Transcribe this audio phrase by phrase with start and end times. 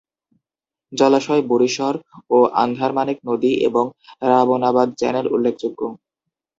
[0.93, 1.93] জলাশয় বুড়িশ্বর
[2.29, 3.85] ও আন্ধারমানিক নদী এবং
[4.29, 5.81] রাবনাবাদ চ্যানেল উল্লেখযোগ্য।